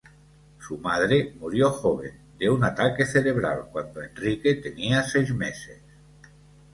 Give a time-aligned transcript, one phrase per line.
[0.59, 5.79] Su madre murió joven, de un ataque cerebral, cuando Enrique tenía seis meses.